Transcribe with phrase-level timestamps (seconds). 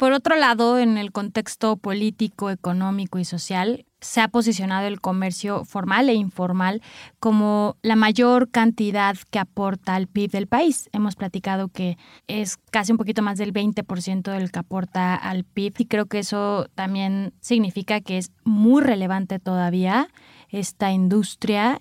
[0.00, 5.66] Por otro lado, en el contexto político, económico y social, se ha posicionado el comercio
[5.66, 6.80] formal e informal
[7.18, 10.88] como la mayor cantidad que aporta al PIB del país.
[10.94, 15.74] Hemos platicado que es casi un poquito más del 20% del que aporta al PIB
[15.80, 20.08] y creo que eso también significa que es muy relevante todavía
[20.48, 21.78] esta industria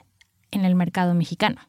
[0.52, 1.69] en el mercado mexicano.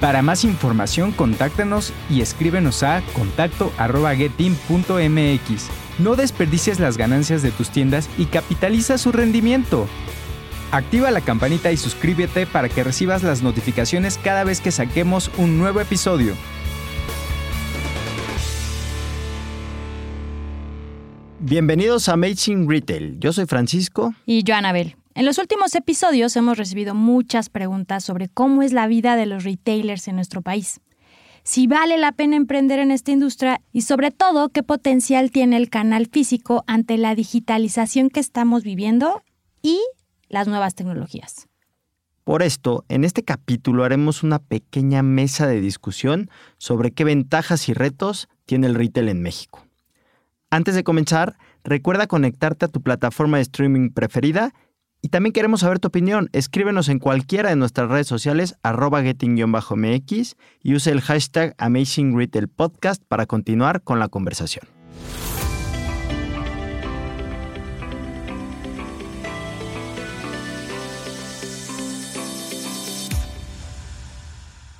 [0.00, 5.68] Para más información, contáctanos y escríbenos a contacto.getim.mx.
[5.98, 9.88] No desperdicies las ganancias de tus tiendas y capitaliza su rendimiento.
[10.70, 15.56] Activa la campanita y suscríbete para que recibas las notificaciones cada vez que saquemos un
[15.58, 16.34] nuevo episodio.
[21.40, 23.18] Bienvenidos a Amazing Retail.
[23.20, 24.14] Yo soy Francisco.
[24.26, 24.96] Y yo, Anabel.
[25.16, 29.44] En los últimos episodios hemos recibido muchas preguntas sobre cómo es la vida de los
[29.44, 30.82] retailers en nuestro país,
[31.42, 35.70] si vale la pena emprender en esta industria y sobre todo qué potencial tiene el
[35.70, 39.22] canal físico ante la digitalización que estamos viviendo
[39.62, 39.80] y
[40.28, 41.48] las nuevas tecnologías.
[42.24, 46.28] Por esto, en este capítulo haremos una pequeña mesa de discusión
[46.58, 49.64] sobre qué ventajas y retos tiene el retail en México.
[50.50, 54.52] Antes de comenzar, recuerda conectarte a tu plataforma de streaming preferida
[55.06, 56.28] y también queremos saber tu opinión.
[56.32, 62.48] Escríbenos en cualquiera de nuestras redes sociales, arroba getting-mx y use el hashtag Amazing Retail
[62.48, 64.66] Podcast para continuar con la conversación.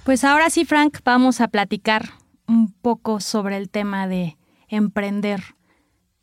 [0.02, 2.14] Pues ahora sí, Frank, vamos a platicar
[2.48, 4.36] un poco sobre el tema de
[4.66, 5.40] emprender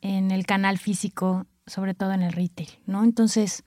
[0.02, 3.02] en el canal físico, sobre todo en el retail, ¿no?
[3.02, 3.64] Entonces,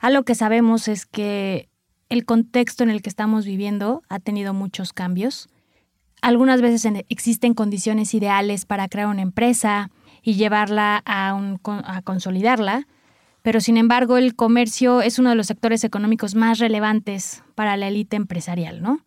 [0.00, 1.68] algo que sabemos es que
[2.08, 5.48] el contexto en el que estamos viviendo ha tenido muchos cambios.
[6.22, 9.90] Algunas veces existen condiciones ideales para crear una empresa
[10.22, 11.38] y llevarla a,
[11.84, 12.86] a consolidarla,
[13.42, 17.88] pero sin embargo el comercio es uno de los sectores económicos más relevantes para la
[17.88, 19.00] élite empresarial, ¿no?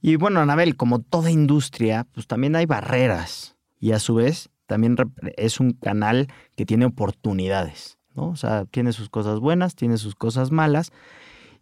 [0.00, 4.96] Y bueno, Anabel, como toda industria, pues también hay barreras y a su vez también
[5.36, 7.97] es un canal que tiene oportunidades.
[8.24, 10.92] O sea, tiene sus cosas buenas, tiene sus cosas malas.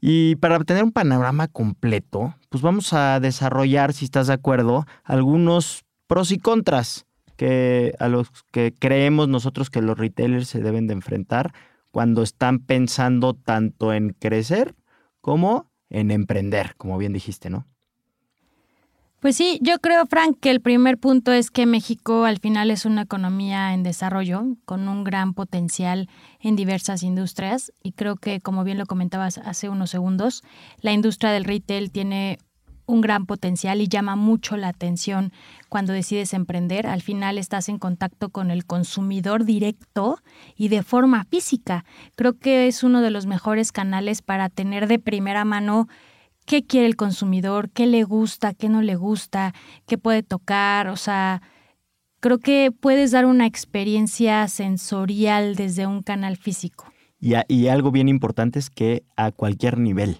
[0.00, 5.84] Y para obtener un panorama completo, pues vamos a desarrollar, si estás de acuerdo, algunos
[6.06, 7.06] pros y contras
[7.36, 11.52] que a los que creemos nosotros que los retailers se deben de enfrentar
[11.90, 14.74] cuando están pensando tanto en crecer
[15.20, 17.66] como en emprender, como bien dijiste, ¿no?
[19.20, 22.84] Pues sí, yo creo, Frank, que el primer punto es que México al final es
[22.84, 27.72] una economía en desarrollo, con un gran potencial en diversas industrias.
[27.82, 30.42] Y creo que, como bien lo comentabas hace unos segundos,
[30.80, 32.38] la industria del retail tiene
[32.84, 35.32] un gran potencial y llama mucho la atención
[35.68, 36.86] cuando decides emprender.
[36.86, 40.18] Al final estás en contacto con el consumidor directo
[40.56, 41.84] y de forma física.
[42.16, 45.88] Creo que es uno de los mejores canales para tener de primera mano
[46.46, 49.52] qué quiere el consumidor, qué le gusta, qué no le gusta,
[49.86, 51.42] qué puede tocar, o sea,
[52.20, 56.86] creo que puedes dar una experiencia sensorial desde un canal físico.
[57.18, 60.18] Y, algo bien importante es que a cualquier nivel,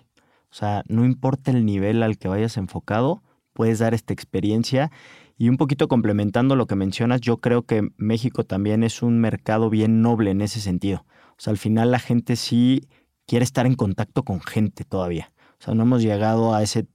[0.51, 3.23] o sea, no importa el nivel al que vayas enfocado,
[3.53, 4.91] puedes dar esta experiencia.
[5.39, 9.69] Y un poquito complementando lo que mencionas, yo creo que México también es un mercado
[9.69, 11.05] bien noble en ese sentido.
[11.33, 12.89] O sea, al final la gente sí
[13.27, 15.33] quiere estar en contacto con gente todavía.
[15.61, 16.87] O sea, no hemos llegado a ese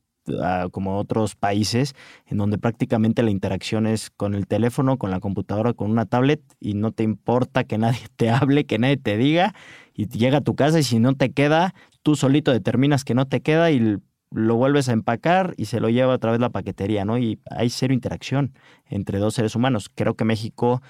[0.72, 1.96] como otros países
[2.28, 6.42] en donde prácticamente la interacción es con el teléfono, con la computadora, con una tablet
[6.60, 9.54] y no te importa que nadie te hable, que nadie te diga
[9.94, 11.74] y llega a tu casa y si no te queda,
[12.04, 13.97] tú solito determinas que no te queda y
[14.32, 17.18] lo vuelves a empacar y se lo lleva a través de la paquetería, ¿no?
[17.18, 18.53] Y hay cero interacción
[18.85, 19.90] entre dos seres humanos.
[19.94, 20.82] Creo que México,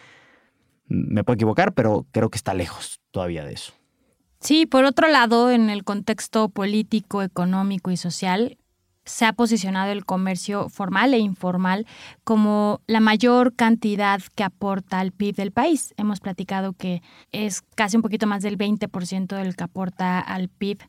[0.85, 3.73] me puedo equivocar, pero creo que está lejos todavía de eso.
[4.41, 8.57] Sí, por otro lado, en el contexto político, económico y social,
[9.05, 11.85] se ha posicionado el comercio formal e informal
[12.23, 15.93] como la mayor cantidad que aporta al PIB del país.
[15.95, 20.79] Hemos platicado que es casi un poquito más del 20% del que aporta al PIB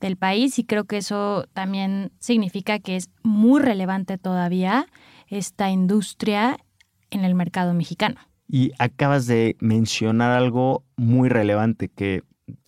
[0.00, 4.86] del país y creo que eso también significa que es muy relevante todavía
[5.28, 6.56] esta industria
[7.10, 8.16] en el mercado mexicano.
[8.48, 12.22] Y acabas de mencionar algo muy relevante que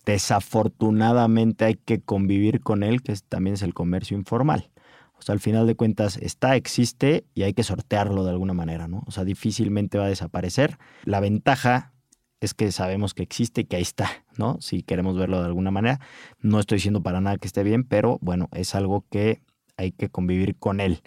[0.05, 4.69] desafortunadamente hay que convivir con él, que también es el comercio informal.
[5.17, 8.87] O sea, al final de cuentas está, existe y hay que sortearlo de alguna manera,
[8.87, 9.03] ¿no?
[9.07, 10.77] O sea, difícilmente va a desaparecer.
[11.03, 11.93] La ventaja
[12.39, 14.57] es que sabemos que existe y que ahí está, ¿no?
[14.61, 15.99] Si queremos verlo de alguna manera.
[16.39, 19.41] No estoy diciendo para nada que esté bien, pero bueno, es algo que
[19.75, 21.01] hay que convivir con él.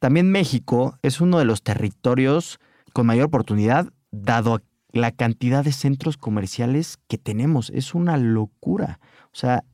[0.00, 2.58] También México es uno de los territorios
[2.92, 4.60] con mayor oportunidad, dado
[4.92, 7.70] la cantidad de centros comerciales que tenemos.
[7.70, 9.00] Es una locura.
[9.26, 9.64] O sea,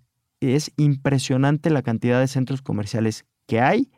[0.40, 3.90] es impresionante la cantidad de centros comerciales que hay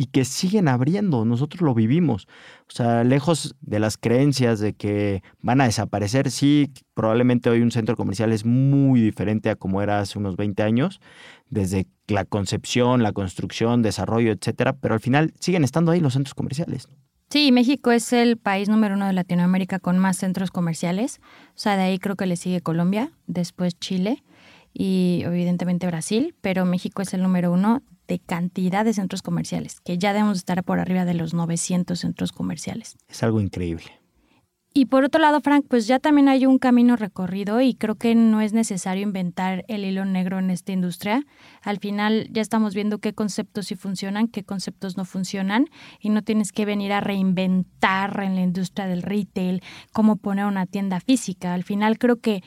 [0.00, 1.24] y que siguen abriendo.
[1.24, 2.28] Nosotros lo vivimos.
[2.68, 7.72] O sea, lejos de las creencias de que van a desaparecer, sí, probablemente hoy un
[7.72, 11.00] centro comercial es muy diferente a como era hace unos 20 años,
[11.50, 16.34] desde la concepción, la construcción, desarrollo, etcétera, pero al final siguen estando ahí los centros
[16.34, 16.88] comerciales.
[17.30, 21.20] Sí, México es el país número uno de Latinoamérica con más centros comerciales.
[21.48, 24.24] O sea, de ahí creo que le sigue Colombia, después Chile
[24.72, 29.98] y evidentemente Brasil, pero México es el número uno de cantidad de centros comerciales, que
[29.98, 32.96] ya debemos estar por arriba de los 900 centros comerciales.
[33.08, 34.00] Es algo increíble.
[34.78, 38.14] Y por otro lado, Frank, pues ya también hay un camino recorrido y creo que
[38.14, 41.26] no es necesario inventar el hilo negro en esta industria.
[41.62, 45.66] Al final ya estamos viendo qué conceptos sí funcionan, qué conceptos no funcionan
[45.98, 50.64] y no tienes que venir a reinventar en la industria del retail cómo poner una
[50.64, 51.54] tienda física.
[51.54, 52.44] Al final creo que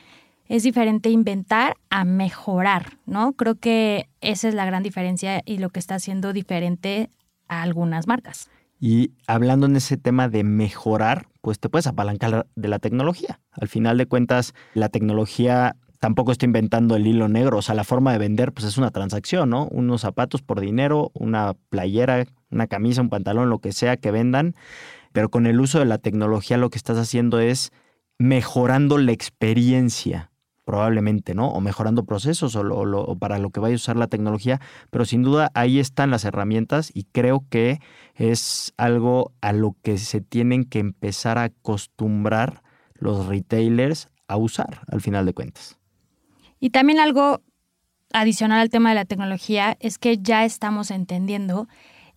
[0.48, 3.34] es diferente inventar a mejorar, ¿no?
[3.34, 7.10] Creo que esa es la gran diferencia y lo que está haciendo diferente
[7.50, 8.50] a algunas marcas.
[8.84, 13.40] Y hablando en ese tema de mejorar, pues te puedes apalancar de la tecnología.
[13.52, 17.84] Al final de cuentas, la tecnología tampoco está inventando el hilo negro, o sea, la
[17.84, 19.68] forma de vender pues es una transacción, ¿no?
[19.68, 24.56] Unos zapatos por dinero, una playera, una camisa, un pantalón, lo que sea que vendan,
[25.14, 27.72] pero con el uso de la tecnología lo que estás haciendo es
[28.18, 30.31] mejorando la experiencia
[30.66, 31.50] probablemente, ¿no?
[31.50, 34.60] O mejorando procesos o, para lo que vaya a usar la tecnología,
[34.90, 37.80] pero sin duda ahí están las herramientas y creo que
[38.16, 42.62] es algo a lo que se tienen que empezar a acostumbrar
[42.94, 45.78] los retailers a usar al final de cuentas.
[46.60, 47.42] Y también algo
[48.14, 51.68] adicional al tema de la tecnología es que ya estamos entendiendo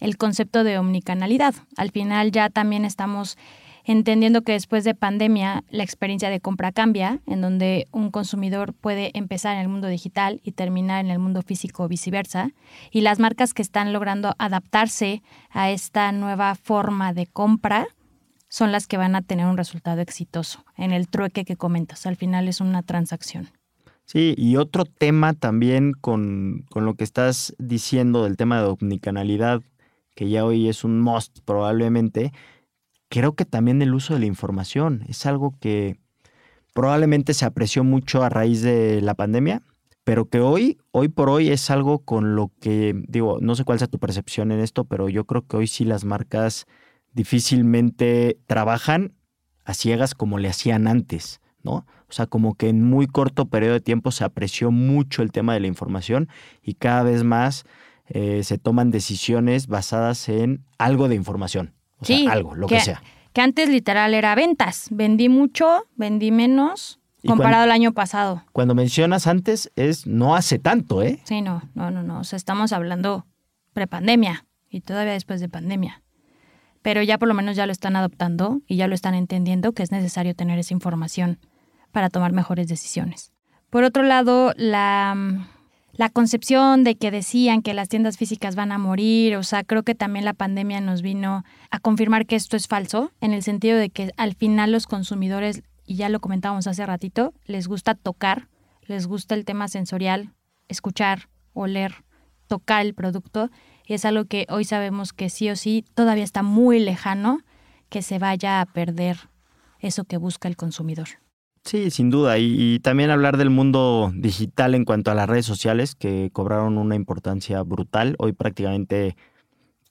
[0.00, 1.54] el concepto de omnicanalidad.
[1.76, 3.38] Al final ya también estamos
[3.84, 9.10] entendiendo que después de pandemia la experiencia de compra cambia, en donde un consumidor puede
[9.14, 12.50] empezar en el mundo digital y terminar en el mundo físico o viceversa,
[12.90, 17.86] y las marcas que están logrando adaptarse a esta nueva forma de compra
[18.48, 22.06] son las que van a tener un resultado exitoso en el trueque que comentas.
[22.06, 23.50] Al final es una transacción.
[24.04, 29.62] Sí, y otro tema también con, con lo que estás diciendo del tema de omnicanalidad,
[30.14, 32.32] que ya hoy es un must probablemente,
[33.14, 36.00] creo que también el uso de la información es algo que
[36.72, 39.62] probablemente se apreció mucho a raíz de la pandemia,
[40.02, 43.78] pero que hoy, hoy por hoy es algo con lo que, digo, no sé cuál
[43.78, 46.66] sea tu percepción en esto, pero yo creo que hoy sí las marcas
[47.12, 49.14] difícilmente trabajan
[49.64, 51.86] a ciegas como le hacían antes, ¿no?
[52.08, 55.54] O sea, como que en muy corto periodo de tiempo se apreció mucho el tema
[55.54, 56.28] de la información
[56.64, 57.64] y cada vez más
[58.08, 63.02] eh, se toman decisiones basadas en algo de información sí, algo, lo que, sea.
[63.32, 64.88] Que antes literal era ventas.
[64.90, 68.44] Vendí mucho, vendí menos, comparado al año pasado.
[68.52, 71.20] Cuando mencionas antes es no hace tanto, ¿eh?
[71.24, 72.20] Sí, no, no, no, no.
[72.20, 73.26] O sea, estamos hablando
[73.72, 76.02] prepandemia y todavía después de pandemia.
[76.82, 79.82] Pero ya por lo menos ya lo están adoptando y ya lo están entendiendo que
[79.82, 81.38] es necesario tener esa información
[81.92, 83.32] para tomar mejores decisiones.
[83.70, 85.48] Por otro lado, la
[85.96, 89.82] la concepción de que decían que las tiendas físicas van a morir, o sea, creo
[89.82, 93.78] que también la pandemia nos vino a confirmar que esto es falso, en el sentido
[93.78, 98.48] de que al final los consumidores, y ya lo comentábamos hace ratito, les gusta tocar,
[98.82, 100.32] les gusta el tema sensorial,
[100.68, 102.04] escuchar, oler,
[102.48, 103.50] tocar el producto,
[103.86, 107.40] y es algo que hoy sabemos que sí o sí todavía está muy lejano
[107.88, 109.28] que se vaya a perder
[109.78, 111.23] eso que busca el consumidor.
[111.64, 112.38] Sí, sin duda.
[112.38, 116.94] Y, también hablar del mundo digital en cuanto a las redes sociales, que cobraron una
[116.94, 118.16] importancia brutal.
[118.18, 119.16] Hoy prácticamente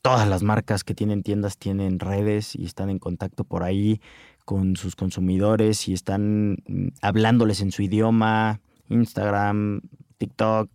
[0.03, 4.01] todas las marcas que tienen tiendas tienen redes y están en contacto por ahí
[4.45, 9.81] con sus consumidores y están mm, hablándoles en su idioma, Instagram,
[10.19, 10.69] TikTok,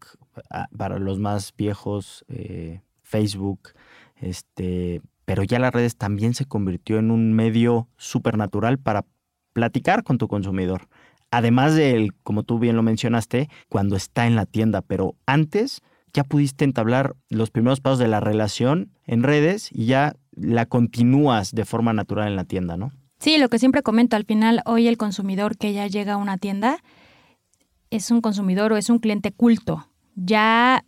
[0.50, 3.70] ah, para los más viejos, eh, Facebook,
[4.16, 9.04] este, pero ya las redes también se convirtió en un medio supernatural para
[9.58, 10.88] platicar con tu consumidor.
[11.32, 16.22] Además del, como tú bien lo mencionaste, cuando está en la tienda, pero antes ya
[16.22, 21.64] pudiste entablar los primeros pasos de la relación en redes y ya la continúas de
[21.64, 22.92] forma natural en la tienda, ¿no?
[23.18, 26.38] Sí, lo que siempre comento, al final hoy el consumidor que ya llega a una
[26.38, 26.78] tienda
[27.90, 29.88] es un consumidor o es un cliente culto.
[30.14, 30.84] Ya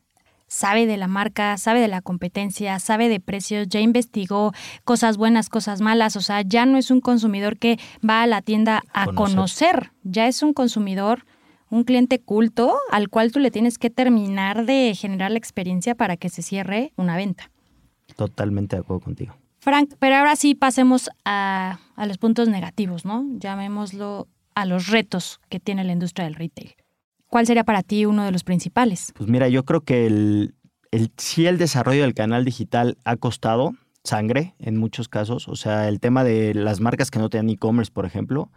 [0.51, 4.53] sabe de la marca, sabe de la competencia, sabe de precios, ya investigó
[4.85, 8.43] cosas buenas, cosas malas, o sea, ya no es un consumidor que va a la
[8.43, 11.25] tienda a conocer, ya es un consumidor,
[11.71, 16.17] un cliente culto al cual tú le tienes que terminar de generar la experiencia para
[16.17, 17.53] que se cierre una venta.
[18.17, 19.37] Totalmente de acuerdo contigo.
[19.61, 23.25] Frank, pero ahora sí pasemos a, a los puntos negativos, ¿no?
[23.39, 24.27] Llamémoslo
[24.57, 26.75] a los retos que tiene la industria del retail.
[27.31, 29.13] ¿Cuál sería para ti uno de los principales?
[29.17, 30.55] Pues mira, yo creo que el,
[30.91, 33.73] el, sí el desarrollo del canal digital ha costado
[34.03, 35.47] sangre en muchos casos.
[35.47, 38.51] O sea, el tema de las marcas que no tenían e-commerce, por ejemplo,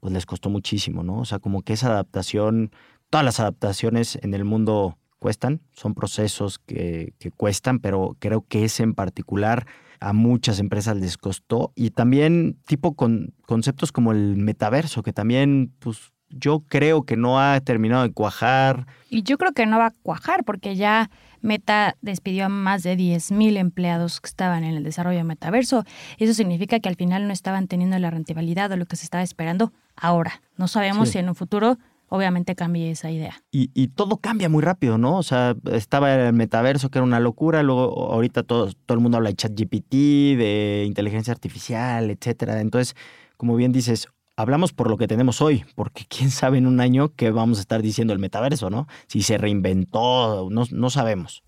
[0.00, 1.20] pues les costó muchísimo, ¿no?
[1.20, 2.72] O sea, como que esa adaptación,
[3.10, 8.64] todas las adaptaciones en el mundo cuestan, son procesos que, que cuestan, pero creo que
[8.64, 9.66] ese en particular
[10.00, 11.72] a muchas empresas les costó.
[11.76, 17.40] Y también tipo con conceptos como el metaverso, que también pues yo creo que no
[17.40, 18.86] ha terminado de cuajar.
[19.10, 22.96] Y yo creo que no va a cuajar porque ya Meta despidió a más de
[22.96, 25.84] 10.000 empleados que estaban en el desarrollo de metaverso.
[26.18, 29.22] Eso significa que al final no estaban teniendo la rentabilidad o lo que se estaba
[29.22, 30.42] esperando ahora.
[30.56, 31.78] No sabemos si en un futuro
[32.08, 33.42] obviamente cambie esa idea.
[33.50, 35.16] Y, y, todo cambia muy rápido, ¿no?
[35.16, 39.16] O sea, estaba el metaverso que era una locura, luego ahorita todo, todo el mundo
[39.16, 39.92] habla de ChatGPT,
[40.38, 42.60] de inteligencia artificial, etcétera.
[42.60, 42.94] Entonces,
[43.36, 47.12] como bien dices, hablamos por lo que tenemos hoy, porque quién sabe en un año
[47.16, 48.86] qué vamos a estar diciendo el metaverso, ¿no?
[49.06, 51.42] Si se reinventó, no, no sabemos.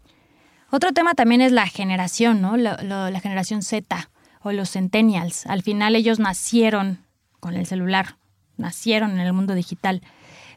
[0.70, 2.56] Otro tema también es la generación, ¿no?
[2.56, 4.10] la generación Z
[4.42, 5.46] o los centennials.
[5.46, 7.04] Al final ellos nacieron
[7.40, 8.16] con el celular,
[8.56, 10.02] nacieron en el mundo digital.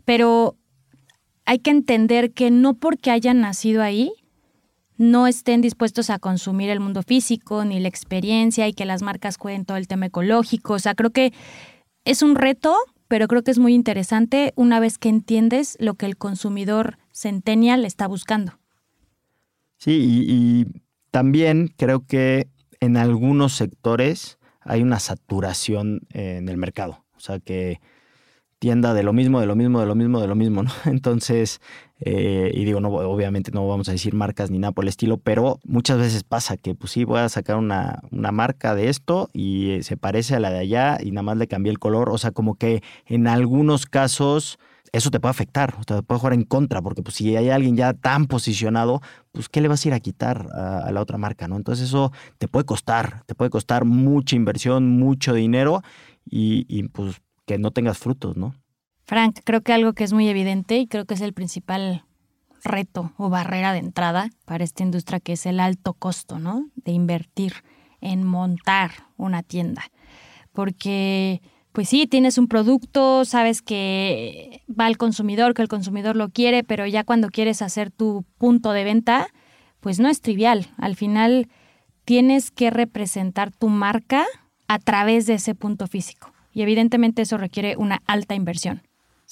[0.04, 0.58] Pero
[1.46, 4.12] hay que entender que no porque hayan nacido ahí,
[4.98, 9.38] no estén dispuestos a consumir el mundo físico ni la experiencia y que las marcas
[9.38, 10.74] cuiden todo el tema ecológico.
[10.74, 11.34] O sea, creo que
[12.06, 12.76] es un reto,
[13.08, 17.86] pero creo que es muy interesante una vez que entiendes lo que el consumidor centennial
[17.86, 18.60] está buscando.
[19.78, 20.82] Sí, y,
[21.12, 22.48] también creo que
[22.80, 27.04] en algunos sectores hay una saturación en el mercado.
[27.18, 27.82] O sea que
[28.62, 30.70] tienda de lo mismo, de lo mismo, de lo mismo, de lo mismo, ¿no?
[30.86, 31.62] Entonces,
[32.00, 35.18] eh, y digo, no, obviamente no vamos a decir marcas ni nada por el estilo,
[35.18, 39.32] pero muchas veces pasa que, pues sí, voy a sacar una, una marca de esto
[39.34, 42.12] y eh, se parece a la de allá y nada más le cambié el color.
[42.12, 44.60] O sea, como que en algunos casos
[44.92, 47.76] eso te puede afectar, o te puede jugar en contra, porque pues si hay alguien
[47.76, 49.02] ya tan posicionado,
[49.32, 51.56] pues ¿qué le vas a ir a quitar a, la otra marca, no?
[51.56, 55.82] Entonces eso te puede costar, te puede costar mucha inversión, mucho dinero
[56.30, 58.56] y, y pues que no tengas frutos, ¿no?
[59.04, 62.06] Frank, creo que algo que es muy evidente y creo que es el principal
[62.64, 66.70] reto o barrera de entrada para esta industria que es el alto costo, ¿no?
[66.76, 67.54] De invertir
[68.00, 69.84] en montar una tienda.
[70.54, 76.30] Porque, pues sí, tienes un producto, sabes que va al consumidor, que el consumidor lo
[76.30, 79.28] quiere, pero ya cuando quieres hacer tu punto de venta,
[79.80, 80.68] pues no es trivial.
[80.78, 81.48] Al final
[82.06, 84.26] tienes que representar tu marca
[84.68, 88.82] a través de ese punto físico y evidentemente eso requiere una alta inversión.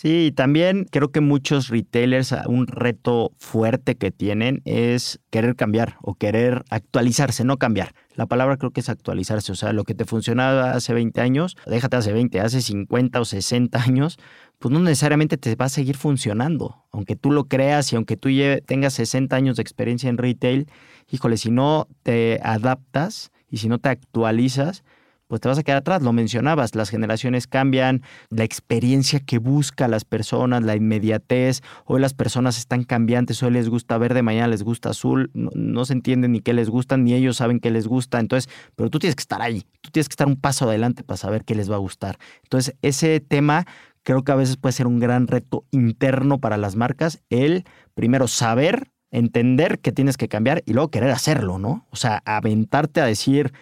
[0.01, 5.97] Sí, también creo que muchos retailers, ah, un reto fuerte que tienen es querer cambiar
[6.01, 7.93] o querer actualizarse, no cambiar.
[8.15, 11.57] La palabra creo que es actualizarse, o sea, lo que te funcionaba hace 20 años,
[11.65, 14.17] déjate hace 20, hace 50 o 60 años,
[14.57, 16.85] pues no necesariamente te va a seguir funcionando.
[16.93, 18.29] Aunque tú lo creas y aunque tú
[18.65, 20.69] tengas 60 años de experiencia en retail,
[21.11, 24.85] híjole, si no te adaptas y si no te actualizas,
[25.29, 26.01] pues te vas a quedar atrás.
[26.01, 31.61] Lo mencionabas, las generaciones cambian, la experiencia que busca las personas, la inmediatez.
[31.85, 35.93] Hoy las personas están cambiantes, hoy les gusta verde, mañana les gusta azul, no, se
[35.93, 38.19] entiende ni qué les gusta, ni ellos saben qué les gusta.
[38.19, 41.17] Entonces, pero tú tienes que estar ahí, tú tienes que estar un paso adelante para
[41.17, 42.17] saber qué les va a gustar.
[42.43, 43.67] Entonces, ese tema
[44.01, 48.27] creo que a veces puede ser un gran reto interno para las marcas, el primero
[48.27, 51.85] saber, entender que tienes que cambiar y luego querer hacerlo, ¿no?
[51.91, 53.53] O sea, aventarte a decir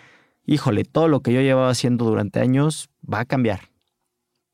[0.48, 3.70] híjole, todo lo que yo llevaba haciendo durante años va a cambiar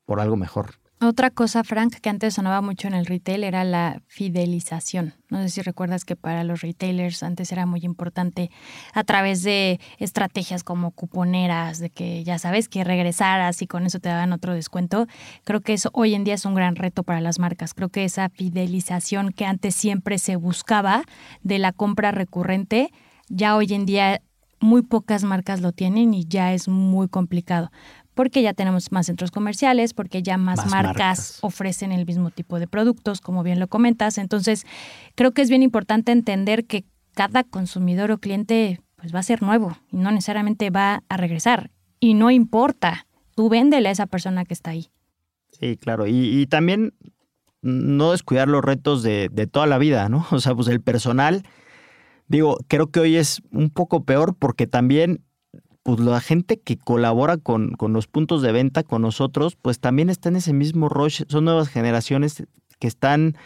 [0.04, 0.74] por algo mejor.
[1.00, 5.14] Otra cosa, Frank, que antes sonaba mucho en el retail era la fidelización.
[5.28, 8.50] No sé si recuerdas que para los retailers antes era muy importante
[8.94, 13.98] a través de estrategias como cuponeras, de que ya sabes que regresaras y con eso
[13.98, 15.06] te daban otro descuento.
[15.44, 17.74] Creo que eso hoy en día es un gran reto para las marcas.
[17.74, 21.02] Creo que esa fidelización que antes siempre se buscaba
[21.42, 22.90] de la compra recurrente,
[23.28, 24.22] ya hoy en día
[24.64, 27.70] muy pocas marcas lo tienen y ya es muy complicado.
[28.14, 32.66] Porque ya tenemos más centros comerciales, porque ya más, marcas, ofrecen el mismo tipo de
[32.66, 34.18] productos, como bien lo comentas.
[34.18, 34.64] Entonces,
[35.16, 39.42] creo que es bien importante entender que cada consumidor o cliente pues va a ser
[39.42, 41.70] nuevo y no necesariamente va a regresar.
[42.00, 44.88] Y no importa, tú véndele a esa persona que está ahí.
[45.50, 46.06] Sí, claro.
[46.06, 46.94] Y, y también
[47.60, 50.24] no descuidar los retos de, de toda la vida, ¿no?
[50.30, 51.42] O sea, pues el personal,
[52.28, 55.24] digo, creo que hoy es un poco peor porque también
[55.84, 60.08] pues la gente que colabora con, con, los puntos de venta con nosotros, pues también
[60.08, 61.22] está en ese mismo rush.
[61.28, 62.42] Son nuevas generaciones
[62.78, 63.36] que están,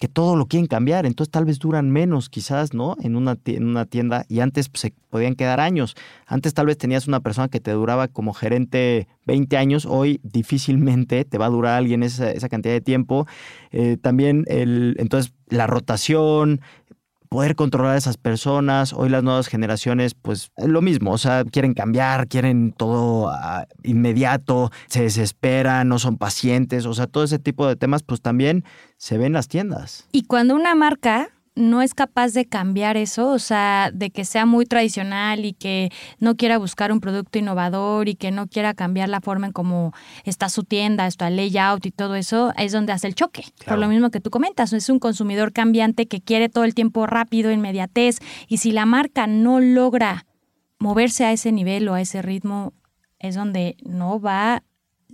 [0.00, 1.04] que todo lo quieren cambiar.
[1.04, 2.96] Entonces tal vez duran menos quizás, ¿no?
[3.02, 5.94] En una, en una tienda y antes pues, se podían quedar años.
[6.26, 9.84] Antes tal vez tenías una persona que te duraba como gerente 20 años.
[9.84, 13.26] Hoy difícilmente te va a durar alguien esa, esa cantidad de tiempo.
[13.72, 16.62] Eh, también el, entonces la rotación,
[17.28, 18.92] poder controlar a esas personas.
[18.92, 23.64] Hoy las nuevas generaciones, pues es lo mismo, o sea, quieren cambiar, quieren todo uh,
[23.82, 28.64] inmediato, se desesperan, no son pacientes, o sea, todo ese tipo de temas, pues también
[28.96, 30.08] se ven en las tiendas.
[30.12, 34.46] Y cuando una marca no es capaz de cambiar eso, o sea, de que sea
[34.46, 39.08] muy tradicional y que no quiera buscar un producto innovador y que no quiera cambiar
[39.08, 39.92] la forma en cómo
[40.24, 43.42] está su tienda, está layout y todo eso, es donde hace el choque.
[43.58, 43.72] Claro.
[43.72, 47.06] Por lo mismo que tú comentas, es un consumidor cambiante que quiere todo el tiempo
[47.06, 50.26] rápido, inmediatez, y si la marca no logra
[50.78, 52.72] moverse a ese nivel o a ese ritmo,
[53.18, 54.62] es donde no va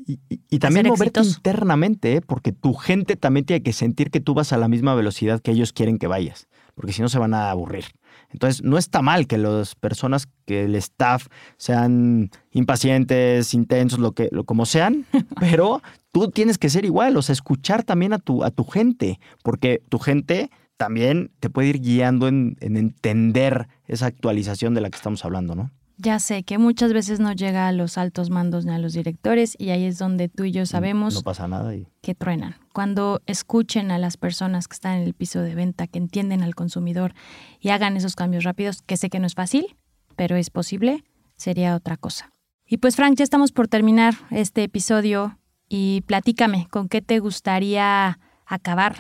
[0.07, 1.39] y, y, también moverte exitoso.
[1.39, 2.21] internamente, ¿eh?
[2.21, 5.53] porque tu gente también tiene que sentir que tú vas a la misma velocidad que
[5.53, 7.85] ellos quieren que vayas, porque si no se van a aburrir.
[8.31, 14.29] Entonces, no está mal que las personas, que el staff sean impacientes, intensos, lo que,
[14.33, 15.07] lo, como sean,
[15.41, 15.83] pero
[16.13, 19.83] tú tienes que ser igual, o sea, escuchar también a tu, a tu gente, porque
[19.89, 24.97] tu gente también te puede ir guiando en, en entender esa actualización de la que
[24.97, 25.71] estamos hablando, ¿no?
[25.97, 29.55] Ya sé que muchas veces no llega a los altos mandos ni a los directores
[29.59, 31.87] y ahí es donde tú y yo sabemos no pasa nada y...
[32.03, 32.57] que truenan.
[32.73, 36.57] Cuando escuchen a las personas que están en el piso de venta, que entienden al
[36.57, 37.15] consumidor
[37.61, 39.77] y hagan esos cambios rápidos, que sé que no es fácil,
[40.17, 41.05] pero es posible,
[41.37, 42.33] sería otra cosa.
[42.67, 48.19] Y pues Frank, ya estamos por terminar este episodio y platícame, ¿con qué te gustaría
[48.47, 48.97] acabar?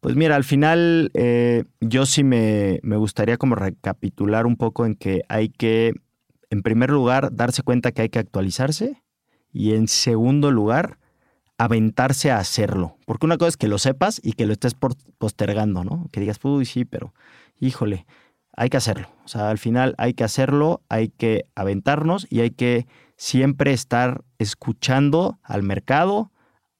[0.00, 4.96] Pues mira, al final eh, yo sí me, me gustaría como recapitular un poco en
[4.96, 5.94] que hay que
[6.54, 9.02] en primer lugar, darse cuenta que hay que actualizarse
[9.52, 10.98] y en segundo lugar,
[11.58, 12.96] aventarse a hacerlo.
[13.06, 14.74] Porque una cosa es que lo sepas y que lo estés
[15.18, 16.08] postergando, ¿no?
[16.12, 17.12] Que digas, uy, sí, pero
[17.58, 18.06] híjole,
[18.56, 19.08] hay que hacerlo.
[19.24, 24.24] O sea, al final hay que hacerlo, hay que aventarnos y hay que siempre estar
[24.38, 26.30] escuchando al mercado,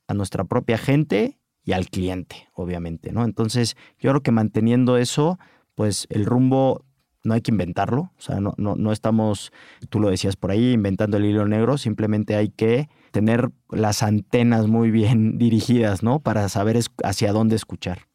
[0.07, 3.25] a nuestra propia gente y al cliente, obviamente, ¿no?
[3.25, 5.39] Entonces, yo creo que manteniendo eso,
[5.75, 6.85] pues el rumbo
[7.25, 9.53] no hay que inventarlo, o sea, no, no, no estamos,
[9.89, 14.67] tú lo decías por ahí, inventando el hilo negro, simplemente hay que tener las antenas
[14.67, 16.21] muy bien dirigidas, ¿no?
[16.21, 18.07] Para saber hacia dónde escuchar.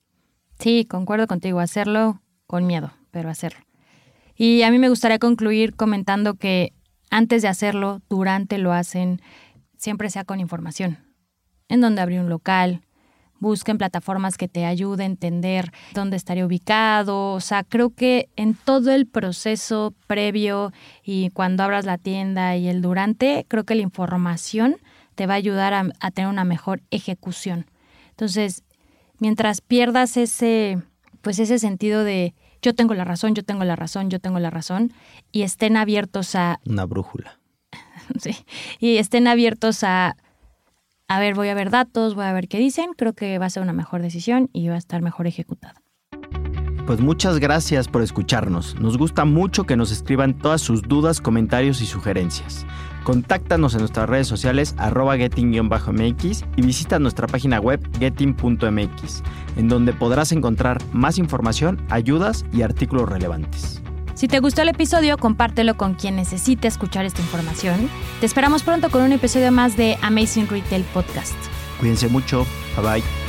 [0.59, 3.59] Sí, concuerdo contigo, hacerlo con miedo, pero hacerlo.
[4.35, 6.73] Y a mí me gustaría concluir comentando que
[7.09, 9.21] antes de hacerlo, durante lo hacen,
[9.77, 10.99] siempre sea con información.
[11.67, 12.81] En dónde abrir un local,
[13.39, 17.33] busquen plataformas que te ayuden a entender dónde estaría ubicado.
[17.33, 20.71] O sea, creo que en todo el proceso previo
[21.03, 24.77] y cuando abras la tienda y el durante, creo que la información
[25.15, 27.65] te va a ayudar a, a tener una mejor ejecución.
[28.11, 28.63] Entonces,
[29.19, 30.81] mientras pierdas ese,
[31.21, 34.49] pues ese sentido de yo tengo la razón, yo tengo la razón, yo tengo la
[34.49, 34.91] razón,
[35.31, 36.59] y estén abiertos a...
[36.65, 37.39] Una brújula.
[38.19, 38.35] sí,
[38.79, 40.17] y estén abiertos a
[41.09, 43.49] a ver, voy a ver datos, voy a ver qué dicen, creo que va a
[43.49, 45.81] ser una mejor decisión y va a estar mejor ejecutada.
[46.85, 48.79] Pues muchas gracias por escucharnos.
[48.79, 52.65] Nos gusta mucho que nos escriban todas sus dudas, comentarios y sugerencias.
[53.03, 59.23] Contáctanos en nuestras redes sociales arroba getting-mx y visita nuestra página web getting.mx,
[59.57, 63.81] en donde podrás encontrar más información, ayudas y artículos relevantes.
[64.19, 67.89] Si te gustó el episodio, compártelo con quien necesite escuchar esta información.
[68.19, 71.37] Te esperamos pronto con un episodio más de Amazing Retail Podcast.
[71.79, 72.45] Cuídense mucho.
[72.75, 73.28] Bye bye.